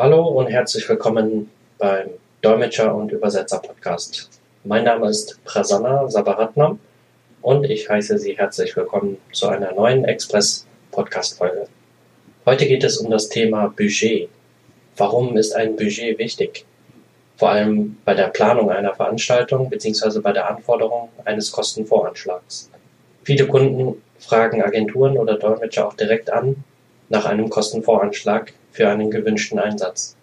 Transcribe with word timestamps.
Hallo 0.00 0.28
und 0.28 0.46
herzlich 0.46 0.88
willkommen 0.88 1.50
beim 1.76 2.10
Dolmetscher 2.40 2.94
und 2.94 3.10
Übersetzer 3.10 3.58
Podcast. 3.58 4.30
Mein 4.62 4.84
Name 4.84 5.08
ist 5.08 5.42
Prasanna 5.42 6.08
Sabaratnam 6.08 6.78
und 7.42 7.64
ich 7.64 7.90
heiße 7.90 8.16
Sie 8.16 8.38
herzlich 8.38 8.76
willkommen 8.76 9.18
zu 9.32 9.48
einer 9.48 9.72
neuen 9.72 10.04
Express 10.04 10.68
Podcast 10.92 11.36
Folge. 11.36 11.66
Heute 12.46 12.68
geht 12.68 12.84
es 12.84 12.98
um 12.98 13.10
das 13.10 13.28
Thema 13.28 13.74
Budget. 13.76 14.28
Warum 14.96 15.36
ist 15.36 15.56
ein 15.56 15.74
Budget 15.74 16.16
wichtig? 16.20 16.64
Vor 17.36 17.50
allem 17.50 17.96
bei 18.04 18.14
der 18.14 18.28
Planung 18.28 18.70
einer 18.70 18.94
Veranstaltung 18.94 19.68
bzw. 19.68 20.20
bei 20.20 20.30
der 20.30 20.48
Anforderung 20.48 21.08
eines 21.24 21.50
Kostenvoranschlags. 21.50 22.70
Viele 23.24 23.48
Kunden 23.48 24.00
fragen 24.20 24.62
Agenturen 24.62 25.18
oder 25.18 25.36
Dolmetscher 25.36 25.88
auch 25.88 25.94
direkt 25.94 26.30
an 26.30 26.62
nach 27.08 27.24
einem 27.24 27.50
Kostenvoranschlag 27.50 28.52
für 28.78 28.88
einen 28.88 29.10
gewünschten 29.10 29.58
Einsatz. 29.58 30.14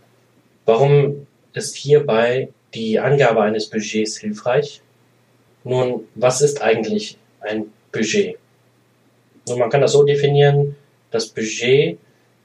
Warum 0.65 1.27
ist 1.51 1.75
hierbei 1.75 2.47
die 2.73 2.99
Angabe 2.99 3.41
eines 3.41 3.69
Budgets 3.69 4.15
hilfreich? 4.15 4.81
Nun, 5.65 6.07
was 6.15 6.41
ist 6.41 6.61
eigentlich 6.61 7.17
ein 7.41 7.65
Budget? 7.91 8.37
Nun, 9.45 9.59
man 9.59 9.69
kann 9.69 9.81
das 9.81 9.91
so 9.91 10.03
definieren, 10.03 10.77
das 11.11 11.27
Budget 11.27 11.97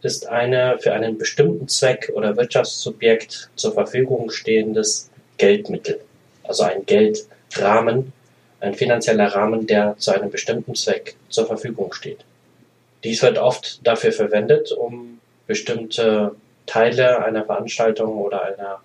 ist 0.02 0.26
eine 0.26 0.78
für 0.80 0.92
einen 0.94 1.16
bestimmten 1.16 1.68
Zweck 1.68 2.10
oder 2.12 2.36
Wirtschaftssubjekt 2.36 3.48
zur 3.54 3.72
Verfügung 3.72 4.30
stehendes 4.30 5.10
Geldmittel, 5.36 6.00
also 6.42 6.64
ein 6.64 6.84
Geldrahmen, 6.86 8.12
ein 8.58 8.74
finanzieller 8.74 9.28
Rahmen, 9.28 9.68
der 9.68 9.94
zu 9.98 10.10
einem 10.10 10.30
bestimmten 10.32 10.74
Zweck 10.74 11.14
zur 11.28 11.46
Verfügung 11.46 11.92
steht. 11.92 12.24
Dies 13.04 13.22
wird 13.22 13.38
oft 13.38 13.86
dafür 13.86 14.10
verwendet, 14.10 14.72
um 14.72 15.20
bestimmte 15.50 16.36
Teile 16.66 17.24
einer 17.24 17.44
Veranstaltung 17.44 18.18
oder 18.18 18.44
einer 18.44 18.80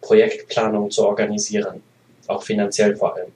Projektplanung 0.00 0.92
zu 0.92 1.04
organisieren, 1.04 1.82
auch 2.28 2.44
finanziell 2.44 2.94
vor 2.94 3.16
allem. 3.16 3.32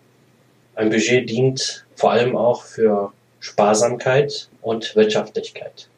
Ein 0.76 0.88
Budget 0.88 1.28
dient 1.28 1.84
vor 1.96 2.12
allem 2.12 2.36
auch 2.36 2.62
für 2.62 3.12
Sparsamkeit 3.40 4.48
und 4.60 4.94
Wirtschaftlichkeit. 4.94 5.88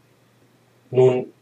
Nun, 0.90 1.34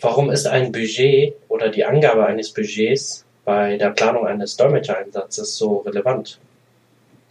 warum 0.00 0.30
ist 0.32 0.48
ein 0.48 0.72
Budget 0.72 1.34
oder 1.46 1.68
die 1.68 1.84
Angabe 1.84 2.26
eines 2.26 2.52
Budgets 2.52 3.24
bei 3.44 3.76
der 3.76 3.90
Planung 3.90 4.26
eines 4.26 4.56
Dolmetschereinsatzes 4.56 5.56
so 5.56 5.76
relevant? 5.86 6.40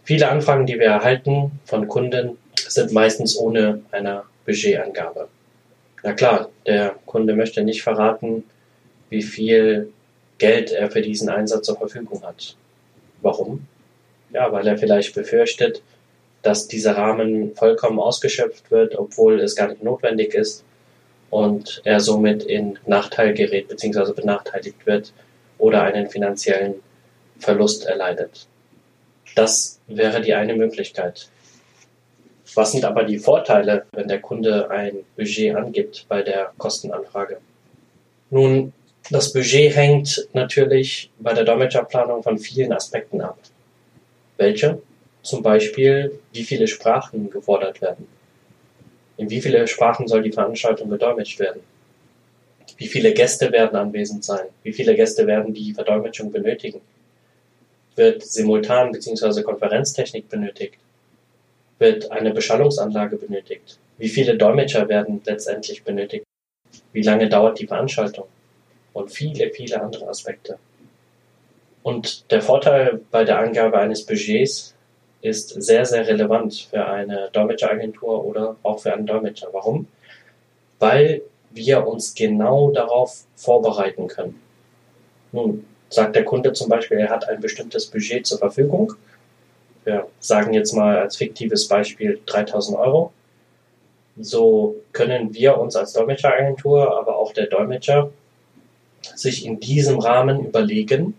Viele 0.04 0.30
Anfragen, 0.30 0.64
die 0.64 0.78
wir 0.78 0.86
erhalten 0.86 1.60
von 1.66 1.86
Kunden, 1.86 2.38
sind 2.66 2.92
meistens 2.92 3.36
ohne 3.36 3.82
eine 3.90 4.22
Budgetangabe. 4.46 5.28
Na 6.02 6.12
klar, 6.12 6.50
der 6.66 6.96
Kunde 7.06 7.34
möchte 7.34 7.62
nicht 7.62 7.82
verraten, 7.82 8.44
wie 9.08 9.22
viel 9.22 9.92
Geld 10.38 10.70
er 10.72 10.90
für 10.90 11.02
diesen 11.02 11.28
Einsatz 11.28 11.66
zur 11.66 11.78
Verfügung 11.78 12.22
hat. 12.22 12.56
Warum? 13.22 13.66
Ja, 14.30 14.52
weil 14.52 14.66
er 14.66 14.76
vielleicht 14.76 15.14
befürchtet, 15.14 15.82
dass 16.42 16.68
dieser 16.68 16.96
Rahmen 16.96 17.54
vollkommen 17.54 17.98
ausgeschöpft 17.98 18.70
wird, 18.70 18.96
obwohl 18.96 19.40
es 19.40 19.56
gar 19.56 19.68
nicht 19.68 19.82
notwendig 19.82 20.34
ist 20.34 20.64
und 21.30 21.80
er 21.84 22.00
somit 22.00 22.44
in 22.44 22.78
Nachteil 22.86 23.34
gerät 23.34 23.68
bzw. 23.68 24.12
benachteiligt 24.12 24.86
wird 24.86 25.12
oder 25.58 25.82
einen 25.82 26.08
finanziellen 26.08 26.74
Verlust 27.38 27.86
erleidet. 27.86 28.46
Das 29.34 29.80
wäre 29.86 30.20
die 30.20 30.34
eine 30.34 30.54
Möglichkeit. 30.54 31.28
Was 32.54 32.72
sind 32.72 32.84
aber 32.84 33.04
die 33.04 33.18
Vorteile, 33.18 33.86
wenn 33.92 34.08
der 34.08 34.20
Kunde 34.20 34.70
ein 34.70 35.04
Budget 35.16 35.54
angibt 35.56 36.06
bei 36.08 36.22
der 36.22 36.52
Kostenanfrage? 36.58 37.38
Nun, 38.30 38.72
das 39.10 39.32
Budget 39.32 39.74
hängt 39.74 40.28
natürlich 40.32 41.10
bei 41.18 41.32
der 41.32 41.44
Dolmetscherplanung 41.44 42.22
von 42.22 42.38
vielen 42.38 42.72
Aspekten 42.72 43.20
ab. 43.20 43.38
Welche? 44.36 44.80
Zum 45.22 45.42
Beispiel, 45.42 46.20
wie 46.32 46.44
viele 46.44 46.68
Sprachen 46.68 47.30
gefordert 47.30 47.80
werden. 47.80 48.06
In 49.16 49.30
wie 49.30 49.40
viele 49.40 49.66
Sprachen 49.66 50.06
soll 50.06 50.22
die 50.22 50.32
Veranstaltung 50.32 50.90
gedolmetscht 50.90 51.40
werden? 51.40 51.62
Wie 52.76 52.86
viele 52.86 53.12
Gäste 53.12 53.50
werden 53.50 53.76
anwesend 53.76 54.24
sein? 54.24 54.46
Wie 54.62 54.72
viele 54.72 54.94
Gäste 54.94 55.26
werden 55.26 55.54
die 55.54 55.72
Verdolmetschung 55.72 56.30
benötigen? 56.30 56.80
Wird 57.96 58.22
Simultan- 58.22 58.92
bzw. 58.92 59.42
Konferenztechnik 59.42 60.28
benötigt? 60.28 60.78
Wird 61.78 62.10
eine 62.10 62.32
Beschallungsanlage 62.32 63.16
benötigt? 63.16 63.78
Wie 63.98 64.08
viele 64.08 64.36
Dolmetscher 64.36 64.88
werden 64.88 65.20
letztendlich 65.24 65.84
benötigt? 65.84 66.24
Wie 66.92 67.02
lange 67.02 67.28
dauert 67.28 67.58
die 67.58 67.66
Veranstaltung? 67.66 68.26
Und 68.92 69.10
viele, 69.10 69.50
viele 69.50 69.80
andere 69.80 70.08
Aspekte. 70.08 70.58
Und 71.82 72.30
der 72.30 72.42
Vorteil 72.42 73.00
bei 73.10 73.24
der 73.24 73.38
Angabe 73.38 73.78
eines 73.78 74.04
Budgets 74.04 74.74
ist 75.20 75.50
sehr, 75.62 75.84
sehr 75.84 76.06
relevant 76.06 76.68
für 76.70 76.86
eine 76.86 77.30
Dolmetscheragentur 77.32 78.24
oder 78.24 78.56
auch 78.62 78.80
für 78.80 78.92
einen 78.92 79.06
Dolmetscher. 79.06 79.48
Warum? 79.52 79.86
Weil 80.78 81.22
wir 81.50 81.86
uns 81.86 82.14
genau 82.14 82.70
darauf 82.70 83.24
vorbereiten 83.34 84.08
können. 84.08 84.40
Nun, 85.32 85.64
sagt 85.88 86.16
der 86.16 86.24
Kunde 86.24 86.52
zum 86.52 86.68
Beispiel, 86.68 86.98
er 86.98 87.10
hat 87.10 87.28
ein 87.28 87.40
bestimmtes 87.40 87.86
Budget 87.86 88.26
zur 88.26 88.38
Verfügung. 88.38 88.94
Wir 89.86 90.08
sagen 90.18 90.52
jetzt 90.52 90.72
mal 90.72 90.98
als 90.98 91.16
fiktives 91.16 91.68
Beispiel 91.68 92.18
3000 92.26 92.76
Euro. 92.76 93.12
So 94.18 94.74
können 94.92 95.32
wir 95.32 95.58
uns 95.58 95.76
als 95.76 95.92
Dolmetscheragentur, 95.92 96.98
aber 96.98 97.16
auch 97.16 97.32
der 97.32 97.46
Dolmetscher 97.46 98.10
sich 99.14 99.46
in 99.46 99.60
diesem 99.60 100.00
Rahmen 100.00 100.44
überlegen, 100.44 101.14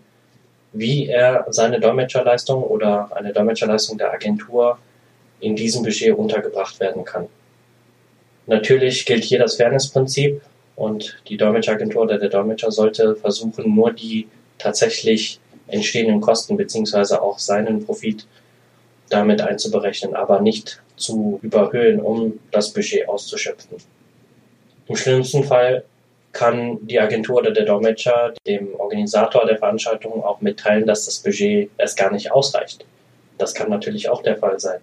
wie 0.74 1.06
er 1.06 1.46
seine 1.48 1.80
Dolmetscherleistung 1.80 2.62
oder 2.62 3.08
eine 3.16 3.32
Dolmetscherleistung 3.32 3.96
der 3.96 4.12
Agentur 4.12 4.76
in 5.40 5.56
diesem 5.56 5.82
Budget 5.82 6.14
untergebracht 6.14 6.78
werden 6.78 7.06
kann. 7.06 7.26
Natürlich 8.46 9.06
gilt 9.06 9.24
hier 9.24 9.38
das 9.38 9.56
Fairness-Prinzip 9.56 10.42
und 10.76 11.22
die 11.28 11.38
Dolmetscheragentur 11.38 12.02
oder 12.02 12.18
der 12.18 12.28
Dolmetscher 12.28 12.70
sollte 12.70 13.16
versuchen, 13.16 13.74
nur 13.74 13.92
die 13.94 14.28
tatsächlich 14.58 15.40
entstehenden 15.68 16.20
Kosten 16.20 16.58
beziehungsweise 16.58 17.22
auch 17.22 17.38
seinen 17.38 17.86
Profit 17.86 18.26
damit 19.08 19.40
einzuberechnen, 19.40 20.14
aber 20.14 20.40
nicht 20.40 20.82
zu 20.96 21.38
überhöhen, 21.42 22.00
um 22.00 22.38
das 22.50 22.72
Budget 22.72 23.08
auszuschöpfen. 23.08 23.78
Im 24.86 24.96
schlimmsten 24.96 25.44
Fall 25.44 25.84
kann 26.32 26.78
die 26.86 27.00
Agentur 27.00 27.38
oder 27.38 27.50
der 27.50 27.64
Dolmetscher 27.64 28.34
dem 28.46 28.74
Organisator 28.74 29.46
der 29.46 29.58
Veranstaltung 29.58 30.22
auch 30.22 30.40
mitteilen, 30.40 30.86
dass 30.86 31.06
das 31.06 31.18
Budget 31.18 31.70
erst 31.78 31.98
gar 31.98 32.12
nicht 32.12 32.32
ausreicht. 32.32 32.84
Das 33.38 33.54
kann 33.54 33.70
natürlich 33.70 34.08
auch 34.08 34.22
der 34.22 34.36
Fall 34.36 34.58
sein. 34.58 34.80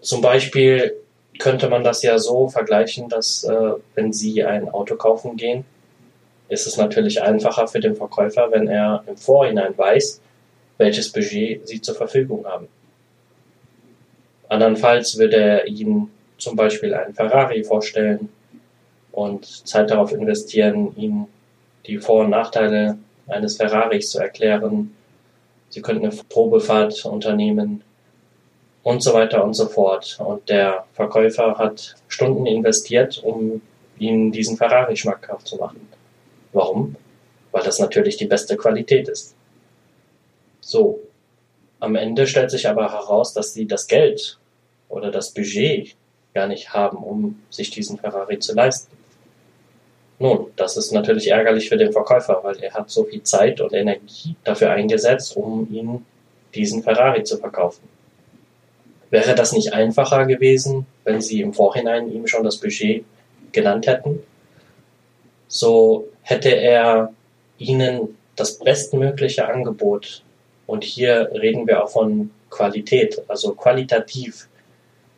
Zum 0.00 0.20
Beispiel 0.20 0.94
könnte 1.38 1.68
man 1.68 1.84
das 1.84 2.02
ja 2.02 2.18
so 2.18 2.48
vergleichen, 2.48 3.08
dass 3.08 3.44
äh, 3.44 3.72
wenn 3.94 4.12
Sie 4.12 4.44
ein 4.44 4.68
Auto 4.68 4.96
kaufen 4.96 5.36
gehen, 5.36 5.64
ist 6.48 6.66
es 6.66 6.76
natürlich 6.76 7.22
einfacher 7.22 7.68
für 7.68 7.80
den 7.80 7.94
Verkäufer, 7.94 8.50
wenn 8.50 8.68
er 8.68 9.04
im 9.06 9.16
Vorhinein 9.16 9.76
weiß, 9.76 10.20
welches 10.78 11.12
Budget 11.12 11.66
Sie 11.68 11.80
zur 11.80 11.94
Verfügung 11.94 12.46
haben. 12.46 12.68
Andernfalls 14.48 15.18
würde 15.18 15.36
er 15.36 15.66
Ihnen 15.66 16.10
zum 16.38 16.56
Beispiel 16.56 16.94
einen 16.94 17.14
Ferrari 17.14 17.64
vorstellen 17.64 18.28
und 19.12 19.44
Zeit 19.66 19.90
darauf 19.90 20.12
investieren, 20.12 20.94
ihm 20.96 21.26
die 21.86 21.98
Vor- 21.98 22.24
und 22.24 22.30
Nachteile 22.30 22.98
eines 23.26 23.56
Ferraris 23.56 24.10
zu 24.10 24.20
erklären. 24.20 24.94
Sie 25.70 25.82
könnten 25.82 26.06
eine 26.06 26.14
Probefahrt 26.28 27.04
unternehmen 27.04 27.82
und 28.82 29.02
so 29.02 29.12
weiter 29.12 29.44
und 29.44 29.54
so 29.54 29.66
fort. 29.66 30.18
Und 30.24 30.48
der 30.48 30.84
Verkäufer 30.94 31.58
hat 31.58 31.96
Stunden 32.08 32.46
investiert, 32.46 33.22
um 33.22 33.60
ihnen 33.98 34.32
diesen 34.32 34.56
Ferrari 34.56 34.96
schmackhaft 34.96 35.46
zu 35.46 35.56
machen. 35.56 35.88
Warum? 36.52 36.96
Weil 37.52 37.64
das 37.64 37.78
natürlich 37.78 38.16
die 38.16 38.26
beste 38.26 38.56
Qualität 38.56 39.08
ist. 39.08 39.34
So. 40.60 41.00
Am 41.80 41.94
Ende 41.94 42.26
stellt 42.26 42.50
sich 42.50 42.68
aber 42.68 42.92
heraus, 42.92 43.32
dass 43.32 43.52
sie 43.52 43.66
das 43.66 43.86
Geld 43.86 44.38
oder 44.88 45.10
das 45.10 45.30
Budget 45.30 45.94
gar 46.34 46.46
nicht 46.46 46.72
haben, 46.72 46.98
um 46.98 47.40
sich 47.50 47.70
diesen 47.70 47.98
Ferrari 47.98 48.38
zu 48.38 48.54
leisten. 48.54 48.96
Nun, 50.18 50.48
das 50.56 50.76
ist 50.76 50.92
natürlich 50.92 51.30
ärgerlich 51.30 51.68
für 51.68 51.76
den 51.76 51.92
Verkäufer, 51.92 52.40
weil 52.42 52.58
er 52.58 52.74
hat 52.74 52.90
so 52.90 53.04
viel 53.04 53.22
Zeit 53.22 53.60
und 53.60 53.72
Energie 53.72 54.34
dafür 54.42 54.70
eingesetzt, 54.70 55.36
um 55.36 55.68
ihn 55.72 56.04
diesen 56.54 56.82
Ferrari 56.82 57.22
zu 57.22 57.38
verkaufen. 57.38 57.88
Wäre 59.10 59.34
das 59.34 59.52
nicht 59.52 59.72
einfacher 59.72 60.26
gewesen, 60.26 60.86
wenn 61.04 61.20
Sie 61.20 61.40
im 61.40 61.54
Vorhinein 61.54 62.12
ihm 62.12 62.26
schon 62.26 62.44
das 62.44 62.58
Budget 62.58 63.04
genannt 63.52 63.86
hätten? 63.86 64.20
So 65.46 66.08
hätte 66.22 66.50
er 66.50 67.12
Ihnen 67.58 68.16
das 68.36 68.58
bestmögliche 68.58 69.48
Angebot, 69.48 70.22
und 70.68 70.84
hier 70.84 71.30
reden 71.32 71.66
wir 71.66 71.82
auch 71.82 71.88
von 71.88 72.30
Qualität, 72.50 73.22
also 73.26 73.54
qualitativ 73.54 74.48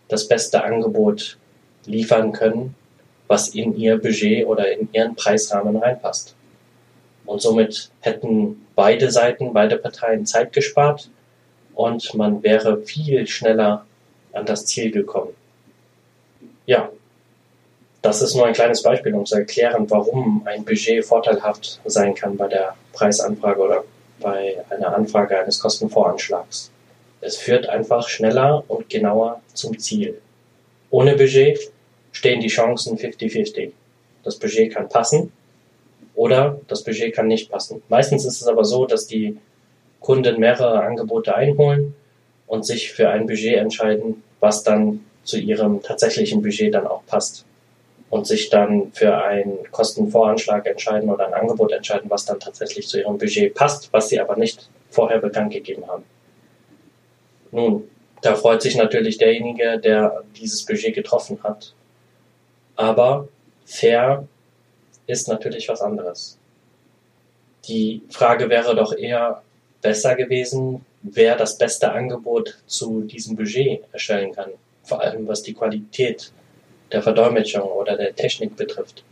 das 0.07 0.29
beste 0.29 0.63
Angebot 0.63 1.39
liefern 1.87 2.31
können, 2.31 2.77
was 3.27 3.49
in 3.49 3.77
ihr 3.77 3.99
Budget 3.99 4.47
oder 4.47 4.71
in 4.71 4.89
ihren 4.93 5.17
Preisrahmen 5.17 5.77
reinpasst. 5.77 6.37
Und 7.27 7.43
somit 7.43 7.91
hätten 8.01 8.65
beide 8.77 9.11
Seiten, 9.11 9.53
beide 9.53 9.77
Parteien 9.77 10.25
Zeit 10.25 10.53
gespart 10.53 11.11
und 11.75 12.15
man 12.15 12.45
wäre 12.45 12.83
viel 12.83 13.27
schneller 13.27 13.85
an 14.33 14.47
das 14.47 14.67
Ziel 14.67 14.93
gekommen. 14.93 15.35
Ja, 16.67 16.91
das 18.03 18.23
ist 18.23 18.37
nur 18.37 18.47
ein 18.47 18.55
kleines 18.55 18.85
Beispiel, 18.85 19.15
um 19.15 19.27
zu 19.27 19.35
erklären, 19.35 19.91
warum 19.91 20.43
ein 20.45 20.65
Budget 20.65 21.05
vorteilhaft 21.05 21.81
sein 21.85 22.15
kann 22.15 22.37
bei 22.37 22.47
der 22.47 22.77
Preisanfrage 22.93 23.61
oder 23.61 23.85
bei 24.21 24.65
einer 24.71 24.95
Anfrage 24.95 25.39
eines 25.39 25.59
Kostenvoranschlags. 25.59 26.71
Es 27.21 27.37
führt 27.37 27.69
einfach 27.69 28.09
schneller 28.09 28.65
und 28.69 28.89
genauer 28.89 29.41
zum 29.53 29.79
Ziel. 29.79 30.21
Ohne 30.91 31.17
Budget 31.17 31.59
stehen 32.13 32.41
die 32.41 32.49
Chancen 32.49 32.97
50-50. 32.97 33.73
Das 34.25 34.39
Budget 34.39 34.73
kann 34.73 34.89
passen 34.89 35.33
oder 36.15 36.61
das 36.69 36.85
Budget 36.85 37.15
kann 37.15 37.29
nicht 37.29 37.51
passen. 37.51 37.83
Meistens 37.89 38.25
ist 38.25 38.41
es 38.41 38.47
aber 38.47 38.65
so, 38.65 38.87
dass 38.87 39.07
die 39.07 39.39
Kunden 40.01 40.41
mehrere 40.41 40.83
Angebote 40.83 41.35
einholen 41.35 41.95
und 42.47 42.65
sich 42.65 42.93
für 42.93 43.11
ein 43.11 43.27
Budget 43.27 43.57
entscheiden, 43.57 44.23
was 44.41 44.63
dann 44.63 45.05
zu 45.25 45.39
ihrem 45.39 45.83
tatsächlichen 45.83 46.43
Budget 46.43 46.75
dann 46.75 46.87
auch 46.87 47.05
passt. 47.07 47.45
Und 48.11 48.27
sich 48.27 48.51
dann 48.51 48.93
für 48.93 49.23
einen 49.23 49.71
Kostenvoranschlag 49.71 50.67
entscheiden 50.67 51.09
oder 51.11 51.29
ein 51.29 51.35
Angebot 51.35 51.71
entscheiden, 51.73 52.11
was 52.11 52.25
dann 52.25 52.41
tatsächlich 52.41 52.89
zu 52.89 52.99
ihrem 52.99 53.19
Budget 53.19 53.55
passt, 53.55 53.93
was 53.93 54.09
sie 54.09 54.21
aber 54.21 54.37
nicht 54.37 54.69
vorher 54.91 55.19
bekannt 55.19 55.53
gegeben 55.53 55.87
haben. 55.87 56.03
Nun, 57.53 57.89
da 58.23 58.35
freut 58.35 58.63
sich 58.63 58.77
natürlich 58.77 59.19
derjenige, 59.19 59.79
der 59.79 60.25
dieses 60.37 60.67
Budget 60.67 60.95
getroffen 60.95 61.39
hat. 61.43 61.73
Aber 62.77 63.29
fair 63.65 64.27
ist 65.07 65.29
natürlich 65.29 65.69
was 65.69 65.81
anderes. 65.81 66.39
Die 67.67 68.03
Frage 68.11 68.49
wäre 68.49 68.75
doch 68.75 68.93
eher 68.93 69.43
besser 69.83 70.15
gewesen, 70.17 70.85
wer 71.03 71.37
das 71.37 71.59
beste 71.59 71.93
Angebot 71.93 72.59
zu 72.67 73.03
diesem 73.03 73.37
Budget 73.37 73.83
erstellen 73.93 74.33
kann. 74.33 74.51
Vor 74.83 75.01
allem 75.01 75.27
was 75.29 75.43
die 75.43 75.55
Qualität 75.55 76.33
der 76.93 77.03
Verdolmetschung 77.03 77.63
oder 77.63 77.97
der 77.97 78.15
Technik 78.15 78.57
betrifft. 78.57 79.05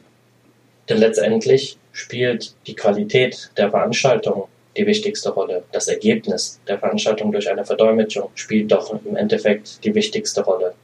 Denn 0.88 0.98
letztendlich 0.98 1.78
spielt 1.92 2.54
die 2.66 2.74
Qualität 2.74 3.50
der 3.56 3.70
Veranstaltung 3.70 4.48
die 4.76 4.86
wichtigste 4.86 5.30
Rolle. 5.30 5.64
Das 5.72 5.88
Ergebnis 5.88 6.60
der 6.68 6.78
Veranstaltung 6.78 7.32
durch 7.32 7.50
eine 7.50 7.64
Verdolmetschung 7.64 8.30
spielt 8.34 8.70
doch 8.70 8.98
im 9.04 9.16
Endeffekt 9.16 9.84
die 9.84 9.94
wichtigste 9.94 10.42
Rolle. 10.42 10.74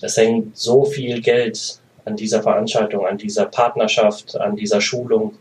Es 0.00 0.16
hängt 0.16 0.56
so 0.56 0.84
viel 0.84 1.20
Geld 1.20 1.80
an 2.04 2.16
dieser 2.16 2.42
Veranstaltung, 2.42 3.06
an 3.06 3.18
dieser 3.18 3.46
Partnerschaft, 3.46 4.36
an 4.36 4.56
dieser 4.56 4.80
Schulung. 4.80 5.36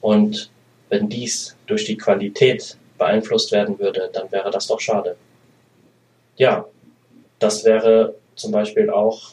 Und 0.00 0.50
wenn 0.88 1.08
dies 1.08 1.56
durch 1.66 1.84
die 1.84 1.96
Qualität 1.96 2.76
beeinflusst 2.98 3.52
werden 3.52 3.78
würde, 3.78 4.10
dann 4.12 4.32
wäre 4.32 4.50
das 4.50 4.66
doch 4.66 4.80
schade. 4.80 5.16
Ja, 6.36 6.66
das 7.38 7.64
wäre 7.64 8.14
zum 8.34 8.52
Beispiel 8.52 8.90
auch 8.90 9.32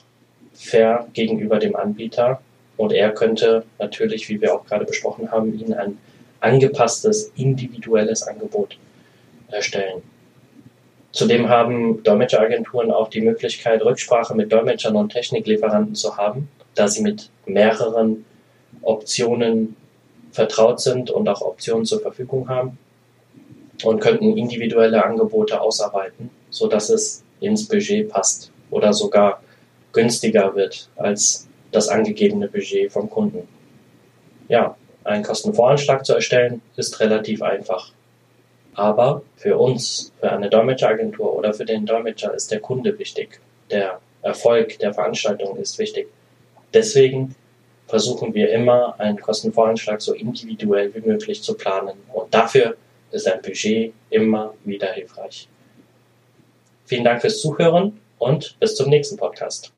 fair 0.53 1.07
gegenüber 1.13 1.59
dem 1.59 1.75
Anbieter 1.75 2.41
und 2.77 2.93
er 2.93 3.11
könnte 3.11 3.63
natürlich, 3.77 4.29
wie 4.29 4.39
wir 4.41 4.53
auch 4.53 4.65
gerade 4.65 4.85
besprochen 4.85 5.31
haben, 5.31 5.57
Ihnen 5.57 5.73
ein 5.73 5.97
angepasstes, 6.39 7.31
individuelles 7.35 8.23
Angebot 8.23 8.77
erstellen. 9.49 10.01
Zudem 11.11 11.49
haben 11.49 12.03
Dolmetscheragenturen 12.03 12.91
auch 12.91 13.09
die 13.09 13.21
Möglichkeit, 13.21 13.83
Rücksprache 13.83 14.35
mit 14.35 14.51
Dolmetschern 14.51 14.95
und 14.95 15.11
Techniklieferanten 15.11 15.95
zu 15.95 16.17
haben, 16.17 16.49
da 16.75 16.87
sie 16.87 17.01
mit 17.01 17.29
mehreren 17.45 18.25
Optionen 18.81 19.75
vertraut 20.31 20.79
sind 20.79 21.09
und 21.09 21.27
auch 21.27 21.41
Optionen 21.41 21.85
zur 21.85 21.99
Verfügung 21.99 22.47
haben 22.47 22.77
und 23.83 23.99
könnten 23.99 24.37
individuelle 24.37 25.03
Angebote 25.03 25.59
ausarbeiten, 25.59 26.29
so 26.49 26.67
dass 26.67 26.89
es 26.89 27.23
ins 27.39 27.67
Budget 27.67 28.09
passt 28.09 28.51
oder 28.71 28.93
sogar 28.93 29.41
günstiger 29.93 30.55
wird 30.55 30.89
als 30.95 31.47
das 31.71 31.87
angegebene 31.87 32.47
Budget 32.47 32.91
vom 32.91 33.09
Kunden. 33.09 33.47
Ja, 34.47 34.75
einen 35.03 35.23
Kostenvoranschlag 35.23 36.05
zu 36.05 36.13
erstellen, 36.13 36.61
ist 36.75 36.99
relativ 36.99 37.41
einfach. 37.41 37.91
Aber 38.73 39.23
für 39.35 39.57
uns, 39.57 40.11
für 40.19 40.31
eine 40.31 40.49
Dolmetscheragentur 40.49 41.35
oder 41.35 41.53
für 41.53 41.65
den 41.65 41.85
Dolmetscher 41.85 42.33
ist 42.33 42.51
der 42.51 42.59
Kunde 42.59 42.97
wichtig. 42.97 43.39
Der 43.69 43.99
Erfolg 44.21 44.79
der 44.79 44.93
Veranstaltung 44.93 45.57
ist 45.57 45.77
wichtig. 45.79 46.07
Deswegen 46.73 47.35
versuchen 47.87 48.33
wir 48.33 48.51
immer, 48.51 48.99
einen 48.99 49.19
Kostenvoranschlag 49.19 50.01
so 50.01 50.13
individuell 50.13 50.93
wie 50.93 51.07
möglich 51.07 51.41
zu 51.41 51.55
planen. 51.55 51.97
Und 52.13 52.33
dafür 52.33 52.75
ist 53.11 53.27
ein 53.27 53.41
Budget 53.41 53.93
immer 54.09 54.53
wieder 54.63 54.91
hilfreich. 54.93 55.47
Vielen 56.85 57.03
Dank 57.03 57.21
fürs 57.21 57.41
Zuhören 57.41 57.99
und 58.19 58.57
bis 58.59 58.75
zum 58.75 58.89
nächsten 58.89 59.17
Podcast. 59.17 59.67